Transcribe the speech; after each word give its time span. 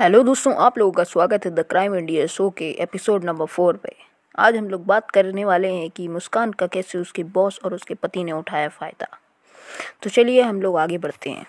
Hello 0.00 0.22
दोस्तों, 0.22 0.54
आप 0.56 0.78
लोगों 0.78 0.92
का 0.92 1.04
स्वागत 1.04 1.44
है 1.44 1.50
द 1.50 1.60
क्राइम 1.60 1.94
इंडिया 1.94 2.26
शो 2.26 2.48
के 2.50 2.68
एपिसोड 2.82 3.24
नंबर 3.24 3.46
फोर 3.46 3.76
पे। 3.76 3.94
आज 4.38 4.56
हम 4.56 4.68
लोग 4.68 4.84
बात 4.86 5.10
करने 5.10 5.44
वाले 5.44 5.68
हैं 5.68 5.90
कि 5.90 6.06
मुस्कान 6.08 6.52
का 6.52 6.66
कैसे 6.66 6.98
उसके 6.98 7.24
बॉस 7.24 7.58
और 7.64 7.74
उसके 7.74 7.94
पति 7.94 8.24
ने 8.24 8.32
उठाया 8.32 8.68
फ़ायदा। 8.68 9.06
तो 10.02 10.10
चलिए 10.10 10.42
हम 10.42 10.62
लोग 10.62 10.76
आगे 10.78 10.98
बढ़ते 10.98 11.30
हैं। 11.30 11.46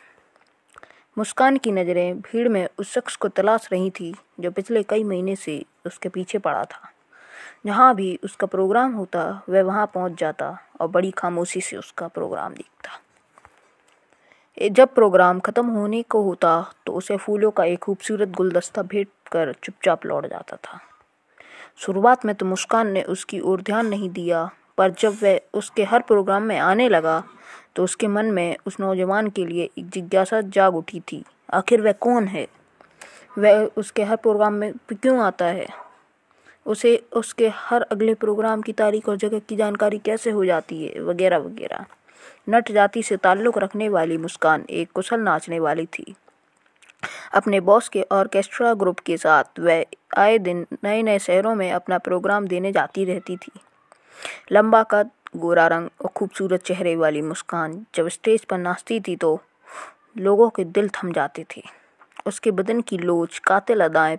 मुस्कान 1.17 1.57
की 1.57 1.71
नज़रें 1.71 2.19
भीड़ 2.21 2.47
में 2.49 2.67
उस 2.79 2.93
शख्स 2.93 3.15
को 3.15 3.27
तलाश 3.27 3.69
रही 3.71 3.89
थी 3.89 4.14
जो 4.39 4.52
पिछले 4.52 4.83
कई 4.83 5.04
महीने 5.04 5.36
से 5.36 5.63
उसके 5.86 6.09
पीछे 6.09 6.38
पड़ा 6.38 6.63
था। 6.63 6.91
जहाँ 7.65 7.95
भी 7.95 8.20
उसका 8.23 8.47
प्रोग्राम 8.47 8.93
होता, 8.93 9.41
वह 9.49 9.63
वहाँ 9.63 9.91
पहुँच 9.93 10.20
जाता 10.20 10.57
और 10.81 10.88
बड़ी 10.88 11.11
खामोशी 11.11 11.61
से 11.61 11.77
उसका 11.77 12.07
प्रोग्राम 12.07 12.54
देखता। 12.54 12.99
जब 14.57 14.93
प्रोग्राम 14.93 15.39
ख़त्म 15.39 15.68
होने 15.68 16.02
को 16.04 16.21
होता 16.23 16.73
उसे 17.02 17.18
फूलों 17.18 17.52
का 17.52 17.63
एक 17.65 17.79
खूबसूरत 17.79 18.29
गुलदस्ता 18.31 18.81
भेंट 18.84 19.07
कर 19.31 19.54
चुपचाप 19.63 20.05
लौट 20.05 20.26
जाता 20.27 20.55
था। 20.57 20.80
शुरुआत 21.80 22.26
में 22.26 22.34
तो 22.35 22.45
मुस्कान 22.45 22.88
ने 22.88 23.02
उसकी 23.03 23.39
ओर 23.41 23.62
ध्यान 23.62 23.88
नहीं 23.88 24.09
दिया, 24.12 24.49
पर 24.77 24.91
जब 24.91 25.17
वह 25.23 25.40
उसके 25.53 25.84
हर 25.84 26.02
प्रोग्राम 26.03 26.43
में 26.43 26.57
आने 26.59 26.90
लगा 26.90 27.23
तो 27.76 27.84
उसके 27.84 28.07
मन 28.07 28.26
में 28.27 28.57
उस 28.66 28.79
नौजवान 28.79 29.29
के 29.29 29.45
लिए 29.45 29.70
एक 29.77 29.90
जिज्ञासा 29.90 30.41
जाग 30.43 30.76
उठी 30.76 30.99
थी, 31.02 31.23
आखिर 31.49 31.81
वह 31.81 31.91
कौन 32.02 32.27
है? 32.27 32.48
वह 33.38 33.70
उसके 33.77 34.04
हर 34.04 34.15
प्रोग्राम 34.18 34.54
में 34.54 34.73
क्यों 34.91 35.20
आता 35.20 35.45
है? 35.48 35.68
उसे 36.65 36.95
उसके 37.13 37.48
हर 37.49 37.81
अगले 37.84 38.13
प्रोग्राम 38.15 38.62
की 38.62 38.73
तारीख 38.73 39.07
और 39.09 39.18
जगह 39.18 39.40
की 39.40 39.55
जानकारी 39.55 39.98
कैसे 39.99 40.31
हो 40.31 40.45
जाती 40.45 40.84
है? 40.85 40.99
वगैरह 41.02 41.38
वगैरह। 41.40 41.85
नट 42.49 42.71
जाति 42.71 43.04
से 43.04 43.18
ताल्लुक़ 43.18 43.59
रखने 43.59 43.90
वाली 43.90 44.18
मुस्कान 44.20 44.65
एक 44.71 44.91
कुशल 44.91 45.20
नाचने 45.20 45.59
वाली 45.59 45.85
थी। 45.88 46.13
अपने 47.34 47.59
बॉस 47.59 47.90
के 47.90 48.05
ऑर्केस्ट्रा 48.12 48.73
ग्रुप 48.73 48.99
के 48.99 49.17
साथ। 49.17 49.59
वह 49.59 49.85
आए 50.17 50.38
दिन 50.38 50.66
नए 50.84 51.02
नए 51.03 51.20
शहरों 51.20 51.55
में 51.55 51.71
अपना 51.71 51.98
प्रोग्राम 51.98 52.48
देने 52.48 52.71
जाती 52.71 53.05
रहती 53.05 53.37
थी। 53.37 53.51
लंबा 54.51 54.82
कद, 54.84 55.10
गोरा 55.37 55.68
रंग 55.68 55.90
और 56.02 56.09
खूबसूरत 56.09 56.62
चेहरे 56.62 56.96
वाली 56.96 57.21
मुस्कान 57.21 57.85
जब 57.96 58.07
स्टेज 58.07 58.46
पर 58.46 58.57
नाचती 58.57 58.99
थी 58.99 59.15
तो 59.15 59.40
लोगों 60.18 60.49
के 60.49 60.63
दिल 60.63 60.90
थम 60.90 61.12
जाते 61.12 61.46
थे। 61.55 61.62
उसके 62.27 62.52
बदन 62.52 62.82
की 62.82 62.98
लोच, 62.98 63.40
कातिल 63.40 63.82
अदाएँ 63.82 64.18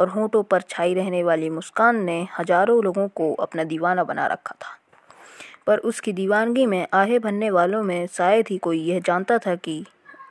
और 0.00 0.08
होठों 0.08 0.42
पर 0.42 0.60
छाई 0.60 0.94
रहने 0.94 1.22
वाली 1.22 1.50
मुस्कान 1.50 1.96
ने 2.04 2.26
हज़ारों 2.38 2.82
लोगों 2.84 3.06
को 3.08 3.32
अपना 3.34 3.64
दीवाना 3.64 4.04
बना 4.04 4.26
रखा 4.26 4.54
था। 4.60 4.76
पर 5.66 5.78
उसकी 5.78 6.12
दीवानगी 6.12 6.66
में 6.66 6.86
आहे 6.92 7.18
भरने 7.18 7.50
वालों 7.50 7.82
में 7.82 8.06
शायद 8.06 8.46
ही 8.50 8.58
कोई 8.58 8.80
यह 8.80 9.00
जानता 9.00 9.38
था 9.38 9.54
कि 9.54 9.84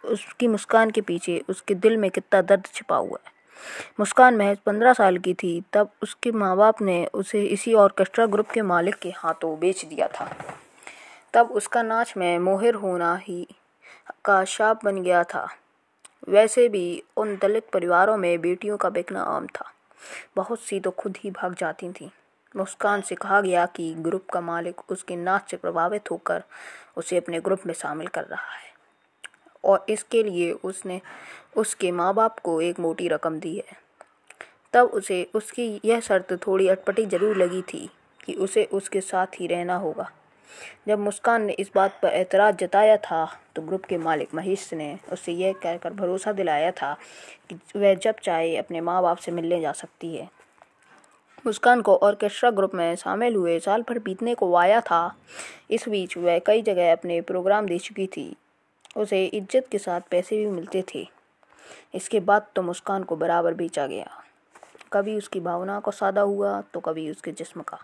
उसकी 0.08 0.48
मुस्कान 0.48 0.92
के 0.92 1.02
पीछे 1.02 1.44
उसके 1.50 1.74
दिल 1.74 1.98
में 1.98 2.12
कितना 2.12 2.42
दर्द 2.42 2.66
छिपा 2.74 2.96
हुआ 2.96 3.18
है। 3.26 3.32
मुस्कान 4.00 4.36
महज 4.36 4.58
पंद्रह 4.58 4.94
साल 4.94 5.18
की 5.18 5.34
थी, 5.34 5.64
तब 5.74 5.90
उसके 6.04 6.32
माँ 6.32 6.58
बाप 6.58 6.82
ने 6.82 7.06
उसे 7.06 7.44
इसी 7.44 7.74
ऑर्केस्ट्रा 7.74 8.26
ग्रुप 8.26 8.50
के 8.50 8.62
मालिक 8.62 8.96
के 8.96 9.10
हाथों 9.10 9.60
बेच 9.60 9.86
दिया 9.86 10.08
था। 10.08 10.36
तब 11.34 11.52
उसका 11.52 11.82
नाच 11.82 12.14
में 12.18 12.40
मोहिर 12.40 12.74
होना 12.74 13.16
ही 13.16 13.48
का 14.26 14.44
शाप 14.44 14.86
बन 14.86 15.04
गया 15.04 15.24
था। 15.24 15.48
वैसे 16.30 16.70
भी 16.70 17.04
उन 17.18 17.38
दलित 17.42 17.70
परिवारों 17.74 18.18
में 18.18 18.42
बेटियों 18.42 18.78
का 18.78 18.90
बिकना 18.90 19.24
आम 19.24 19.48
था। 19.48 19.72
बहुत 20.36 20.60
सी 20.60 20.80
तो 20.80 20.92
खुद 20.92 21.18
ही 21.20 21.32
भाग 21.32 21.56
जाती 21.56 21.90
थीं। 21.90 22.10
मुस्कान 22.56 23.02
से 23.02 23.16
कहा 23.16 23.42
गया 23.42 23.66
कि 23.66 23.94
ग्रुप 23.94 24.30
का 24.34 24.42
मालिक 24.42 24.92
उसके 24.92 25.16
नाच 25.16 25.52
से 25.52 25.58
प्रभावित 25.58 26.12
होकर 26.12 26.44
उसे 26.98 27.18
अपने 27.18 27.40
ग्रुप 27.40 27.60
में 27.66 27.74
शामिल 27.74 28.08
कर 28.08 28.24
रहा 28.24 28.56
है। 28.56 28.77
और 29.68 29.86
इसके 29.90 30.24
लिए 30.24 30.52
उसने 30.52 31.00
उसके 31.58 31.92
माँ 31.92 32.14
बाप 32.14 32.40
को 32.40 32.60
एक 32.62 32.80
मोटी 32.80 33.08
रकम 33.08 33.40
दी 33.40 33.56
है। 33.58 33.78
तब 34.74 34.92
उसे 34.94 35.24
उसकी 35.36 35.80
यह 35.86 36.00
शर्त 36.00 36.34
थोड़ी 36.48 36.68
अटपटी 36.68 37.06
ज़रूर 37.06 37.38
लगी 37.38 37.62
थी 37.64 37.90
कि 38.26 38.34
उसे 38.36 38.64
उसके 38.72 39.02
साथ 39.02 39.40
ही 39.40 39.48
रहना 39.48 39.76
होगा। 39.76 40.10
जब 40.88 41.00
मुस्कान 41.00 41.42
ने 41.42 41.54
इस 41.54 41.70
बात 41.76 42.00
पर 42.02 42.10
एतराज़ 42.10 42.56
जताया 42.56 42.96
था 42.98 43.26
तो 43.56 43.62
ग्रुप 43.62 43.84
के 43.86 43.98
मालिक 43.98 44.34
महेश 44.36 44.70
ने 44.74 44.98
उसे 45.14 45.32
यह 45.32 45.54
कहकर 45.54 45.94
भरोसा 45.94 46.32
दिलाया 46.32 46.72
था 46.72 46.94
कि 47.50 47.56
वह 47.76 47.94
जब 47.96 48.16
चाहे 48.24 48.56
अपने 48.58 48.82
माँ 48.82 49.02
बाप 49.02 49.18
से 49.18 49.32
मिलने 49.32 49.60
जा 49.62 49.72
सकती 49.72 50.16
है। 50.16 50.30
मुस्कान 51.46 51.82
को 51.82 51.96
ऑर्केस्ट्रा 51.98 52.50
ग्रुप 52.52 52.74
में 52.76 52.96
शामिल 52.96 53.36
हुए 53.36 53.60
साल 53.60 53.82
भर 53.82 54.00
बीतने 54.00 54.34
को 54.36 54.54
आया 54.56 54.80
था। 54.82 55.16
इस 55.72 55.88
बीच 55.90 56.18
वह 56.18 56.40
कई 56.40 56.62
जगह 56.62 56.92
अपने 56.92 57.20
प्रोग्राम 57.22 57.66
दे 57.66 57.78
चुकी 57.80 58.08
थी। 58.08 58.36
उसे 58.98 59.26
इज़्ज़त 59.26 59.68
के 59.72 59.78
साथ 59.78 60.02
पैसे 60.12 60.38
भी 60.38 60.46
मिलते 60.48 60.84
थे। 60.94 61.08
इसके 61.96 62.20
बाद 62.22 62.48
तो 62.56 62.62
मुस्कान 62.62 63.04
को 63.04 63.16
बराबर 63.16 63.54
बेचा 63.54 63.86
गया। 63.88 64.10
कभी 64.94 65.16
उसकी 65.18 65.40
भावना 65.40 65.80
को 65.80 65.92
सादा 65.92 66.22
हुआ 66.22 66.60
तो 66.74 66.80
कभी 66.80 67.10
उसके 67.12 67.32
जिस्म 67.34 67.62
का। 67.62 67.80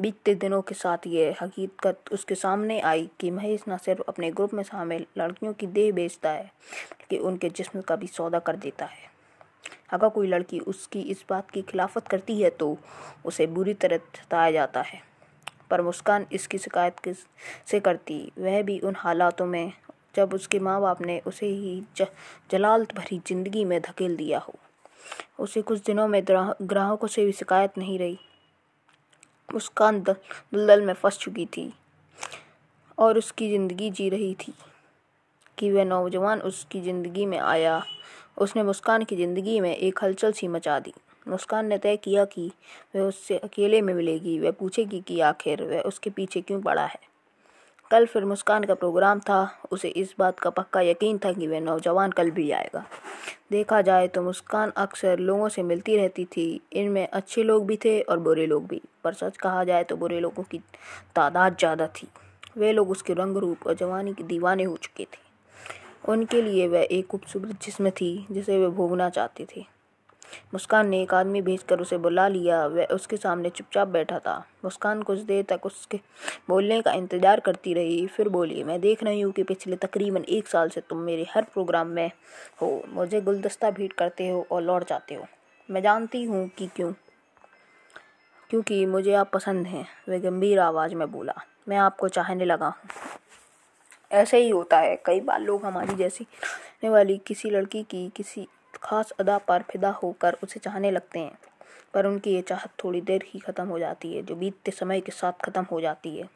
बीतते 0.00 0.34
दिनों 0.34 0.60
के 0.62 0.74
साथ 0.74 1.06
ये 1.06 1.34
हकीकत 1.40 2.12
उसके 2.12 2.34
सामने 2.34 2.80
आई 2.82 3.08
कि 3.20 3.30
महेश 3.30 3.62
न 3.68 3.76
सिर्फ़ 3.76 4.02
अपने 4.08 4.30
ग्रुप 4.30 4.54
में 4.54 4.62
शामिल 4.62 5.06
लड़कियों 5.18 5.52
की 5.52 5.66
देह 5.68 5.90
बेचता 5.92 6.30
है, 6.30 6.44
बल्कि 6.44 7.18
उनके 7.18 7.48
जिस्म 7.50 7.80
का 7.80 7.96
भी 7.96 8.06
सौदा 8.06 8.38
कर 8.38 8.56
देता 8.56 8.84
है। 8.86 9.04
अगर 9.92 10.08
कोई 10.08 10.26
लड़की 10.26 10.58
उसकी 10.60 11.00
इस 11.02 11.24
बात 11.30 11.50
की 11.50 11.62
खिलाफत 11.62 12.08
करती 12.08 12.40
है 12.42 12.50
तो 12.50 12.76
उसे 13.26 13.46
बुरी 13.48 13.74
तरह 13.74 13.96
सताया 14.16 14.50
जाता 14.50 14.80
है। 14.82 15.00
पर 15.70 15.82
मुस्कान 15.82 16.26
इसकी 16.32 16.58
शिकायत 16.58 16.98
किस 16.98 17.24
से 17.66 17.80
करती, 17.80 18.32
वह 18.38 18.62
भी 18.62 18.78
उन 18.80 18.94
हालातों 18.96 19.46
में 19.46 19.72
जब 20.16 20.34
उसके 20.34 20.58
माँ 20.58 20.80
बाप 20.80 21.00
ने 21.02 21.18
उसे 21.26 21.46
ही 21.46 21.82
ज, 21.98 22.06
जलालत 22.50 22.94
भरी 22.96 23.18
ज़िंदगी 23.28 23.64
में 23.64 23.80
धकेल 23.80 24.16
दिया 24.16 24.38
हो। 24.38 24.54
उसे 25.38 25.62
कुछ 25.62 25.82
दिनों 25.86 26.06
में 26.08 26.22
ग्राहकों 26.24 27.08
से 27.08 27.24
भी 27.24 27.32
शिकायत 27.32 27.78
नहीं 27.78 27.98
रही। 27.98 28.18
मुस्कान 29.48 30.00
दलदल 30.02 30.82
में 30.82 30.94
फंस 30.94 31.18
चुकी 31.18 31.46
थी 31.46 31.72
और 32.98 33.18
उसकी 33.18 33.50
ज़िंदगी 33.50 33.90
जी 33.90 34.08
रही 34.08 34.34
थी 34.34 34.54
कि 35.58 35.70
वह 35.72 35.84
नौजवान 35.84 36.40
उसकी 36.40 36.80
ज़िंदगी 36.80 37.26
में 37.26 37.38
आया। 37.38 37.82
उसने 38.38 38.62
मुस्कान 38.62 39.04
की 39.04 39.16
ज़िंदगी 39.16 39.58
में 39.60 39.74
एक 39.76 40.02
हलचल 40.02 40.32
सी 40.32 40.48
मचा 40.48 40.78
दी। 40.78 40.92
मुस्कान 41.26 41.66
ने 41.66 41.78
तय 41.78 41.96
किया 41.96 42.24
कि 42.24 42.50
वह 42.96 43.02
उससे 43.02 43.38
अकेले 43.38 43.80
में 43.82 43.92
मिलेगी। 43.94 44.38
वह 44.38 44.50
पूछेगी 44.50 45.00
कि 45.00 45.20
आखिर 45.20 45.62
वह 45.62 45.80
उसके 45.80 46.10
पीछे 46.10 46.40
क्यों 46.40 46.60
पड़ा 46.62 46.84
है? 46.84 46.98
कल 47.90 48.06
फिर 48.06 48.24
मुस्कान 48.24 48.64
का 48.64 48.74
प्रोग्राम 48.74 49.20
था। 49.20 49.48
उसे 49.72 49.88
इस 49.88 50.14
बात 50.18 50.40
का 50.40 50.50
पक्का 50.50 50.80
यकीन 50.80 51.18
था 51.18 51.32
कि 51.32 51.46
वह 51.46 51.60
नौजवान 51.60 52.10
कल 52.10 52.30
भी 52.30 52.50
आएगा। 52.50 52.84
देखा 53.50 53.80
जाए 53.82 54.08
तो 54.08 54.22
मुस्कान 54.22 54.72
अक्सर 54.76 55.18
लोगों 55.18 55.48
से 55.48 55.62
मिलती 55.62 55.96
रहती 55.96 56.24
थी। 56.24 56.48
इनमें 56.72 57.06
अच्छे 57.08 57.42
लोग 57.42 57.66
भी 57.66 57.76
थे 57.76 58.00
और 58.00 58.18
बुरे 58.18 58.46
लोग 58.46 58.66
भी। 58.66 58.80
पर 59.04 59.14
सच 59.14 59.36
कहा 59.36 59.62
जाए 59.64 59.84
तो 59.84 59.96
बुरे 59.96 60.20
लोगों 60.20 60.42
की 60.42 60.58
तादाद 61.16 61.56
ज़्यादा 61.58 61.86
थी। 61.96 62.08
वे 62.56 62.72
लोग 62.72 62.90
उसके 62.90 63.14
रंग 63.14 63.36
रूप 63.36 63.66
और 63.66 63.74
जवानी 63.74 64.14
के 64.14 64.24
दीवाने 64.24 64.64
हो 64.64 64.76
चुके 64.76 65.04
थे। 65.04 65.24
उनके 66.08 66.42
लिए 66.42 66.66
वह 66.68 66.86
एक 66.90 67.06
खूबसूरत 67.06 67.62
जिस्म 67.62 67.90
थी, 67.90 68.26
जिसे 68.30 68.58
वे 68.58 68.68
भोगना 68.68 69.08
चाहते 69.10 69.46
थे। 69.56 69.64
मुस्कान 70.54 70.88
ने 70.88 71.00
एक 71.02 71.14
आदमी 71.14 71.40
भेजकर 71.42 71.80
उसे 71.80 71.98
बुला 71.98 72.26
लिया। 72.28 72.64
वह 72.66 72.86
उसके 72.86 73.16
सामने 73.16 73.50
चुपचाप 73.50 73.88
बैठा 73.88 74.18
था। 74.18 74.36
मुस्कान 74.64 75.02
कुछ 75.02 75.18
देर 75.20 75.44
तक 75.48 75.66
उसके 75.66 76.00
बोलने 76.48 76.80
का 76.82 76.92
इंतज़ार 76.92 77.40
करती 77.40 77.74
रही। 77.74 78.06
फिर 78.06 78.28
बोली, 78.28 78.62
मैं 78.64 78.80
देख 78.80 79.02
रही 79.02 79.20
हूँ 79.20 79.32
कि 79.32 79.42
पिछले 79.42 79.76
तकरीबन 79.76 80.24
एक 80.28 80.48
साल 80.48 80.68
से 80.68 80.80
तुम 80.80 80.98
मेरे 81.00 81.26
हर 81.30 81.44
प्रोग्राम 81.44 81.86
में 81.88 82.10
हो। 82.62 82.82
मुझे 82.88 83.20
गुलदस्ता 83.20 83.70
भेंट 83.70 83.92
करते 83.92 84.28
हो 84.28 84.46
और 84.52 84.62
लौट 84.62 84.88
जाते 84.88 85.14
हो। 85.14 85.26
मैं 85.68 85.82
जानती 85.82 86.22
हूँ 86.24 86.46
कि 86.48 86.66
क्यों, 86.66 86.92
क्योंकि 88.50 88.84
मुझे 88.86 89.14
आप 89.14 89.30
पसंद 89.32 89.66
हैं। 89.66 89.86
वह 90.08 90.18
गंभीर 90.20 90.58
आवाज़ 90.60 90.94
में 90.94 91.10
बोला, 91.12 91.34
मैं 91.68 91.76
आपको 91.78 92.08
चाहने 92.08 92.44
लगा 92.44 92.66
हूँ। 92.66 92.90
ऐसे 94.10 94.38
ही 94.38 94.50
होता 94.50 94.78
है। 94.78 94.96
कई 95.06 95.20
बार 95.20 95.40
लोग 95.40 95.64
हमारी 95.64 95.94
जैसी 95.94 96.26
वाली 96.84 97.16
किसी 97.26 97.50
लड़की 97.50 97.82
की 97.82 98.08
किसी 98.16 98.46
खास 98.86 99.10
अदा 99.10 99.38
पर 99.38 99.62
फिदा 99.62 99.90
होकर 99.90 100.36
उसे 100.42 100.60
चाहने 100.60 100.90
लगते 100.90 101.18
हैं, 101.18 101.38
पर 101.94 102.06
उनकी 102.06 102.30
ये 102.30 102.42
चाहत 102.42 102.70
थोड़ी 102.84 103.00
देर 103.00 103.24
ही 103.26 103.40
ख़त्म 103.40 103.66
हो 103.66 103.78
जाती 103.78 104.12
है, 104.14 104.22
जो 104.22 104.34
बीतते 104.34 104.70
समय 104.70 105.00
के 105.00 105.12
साथ 105.12 105.32
ख़त्म 105.32 105.62
हो 105.62 105.80
जाती 105.80 106.16
है। 106.16 106.28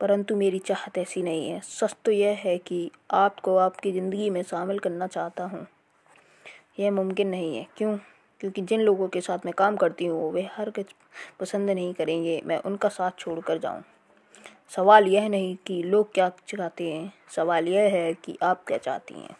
परंतु 0.00 0.36
मेरी 0.36 0.58
चाहत 0.58 0.98
ऐसी 0.98 1.22
नहीं 1.22 1.50
है। 1.50 1.60
सच 1.60 1.96
तो 2.04 2.12
यह 2.12 2.40
है 2.44 2.58
कि 2.58 2.90
आपको 3.10 3.56
आपकी 3.56 3.92
ज़िंदगी 3.92 4.30
में 4.30 4.42
शामिल 4.42 4.78
करना 4.78 5.06
चाहता 5.06 5.44
हूँ। 5.44 5.66
यह 6.78 6.90
मुमकिन 6.90 7.28
नहीं 7.28 7.56
है। 7.56 7.66
क्यों? 7.76 7.98
क्योंकि 8.40 8.62
जिन 8.62 8.80
लोगों 8.80 9.08
के 9.08 9.20
साथ 9.20 9.38
मैं 9.44 9.54
काम 9.54 9.76
करती 9.76 10.06
हूँ, 10.06 10.32
वे 10.32 10.48
हर 10.52 10.70
कुछ 10.70 10.86
पसंद 11.40 11.70
नहीं 11.70 11.94
करेंगे, 11.94 12.42
मैं 12.44 12.58
उनका 12.58 12.88
साथ 12.88 13.10
छोड़ 13.18 13.40
कर 13.40 13.58
जाऊँ। 13.58 13.82
सवाल 14.76 15.06
यह 15.06 15.28
नहीं 15.28 15.56
कि 15.66 15.82
लोग 15.82 16.12
क्या 16.14 16.32
चाहते 16.48 16.92
हैं। 16.92 17.12
सवाल 17.36 17.68
यह 17.68 17.82
है 17.82 18.14
कि 18.14 18.38
आप 18.42 18.64
क्या 18.66 18.78
चाहती 18.78 19.14
हैं। 19.14 19.36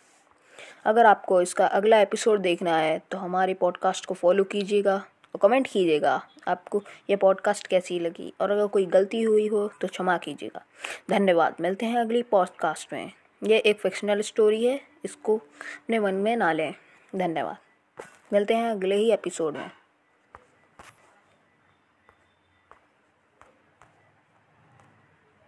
अगर 0.84 1.06
आपको 1.06 1.40
इसका 1.42 1.66
अगला 1.66 2.00
एपिसोड 2.00 2.40
देखना 2.40 2.76
है 2.78 3.02
तो 3.10 3.18
हमारे 3.18 3.54
पॉडकास्ट 3.54 4.06
को 4.06 4.14
फॉलो 4.14 4.44
कीजिएगा 4.44 4.94
और 5.34 5.38
कमेंट 5.42 5.66
कीजिएगा 5.66 6.22
आपको 6.48 6.82
यह 7.10 7.16
पॉडकास्ट 7.16 7.66
कैसी 7.66 7.98
लगी। 8.00 8.32
और 8.40 8.50
अगर 8.50 8.66
कोई 8.66 8.86
गलती 8.86 9.22
हुई 9.22 9.46
हो 9.48 9.70
तो 9.80 9.88
क्षमा 9.88 10.16
कीजिएगा। 10.18 10.62
धन्यवाद। 11.10 11.54
मिलते 11.60 11.86
हैं 11.86 11.98
अगली 11.98 12.22
पॉडकास्ट 12.22 12.92
में। 12.92 13.12
यह 13.44 13.62
एक 13.66 13.80
फिक्शनल 13.80 14.20
स्टोरी 14.20 14.64
है, 14.66 14.80
इसको 15.04 15.36
अपने 15.36 15.98
मन 15.98 16.14
में 16.14 16.36
ना 16.36 16.52
लें। 16.52 16.74
धन्यवाद। 17.16 17.56
मिलते 18.32 18.54
हैं 18.54 18.70
अगले 18.70 18.94
ही 18.94 19.10
एपिसोड 19.12 19.56
में। 19.56 19.70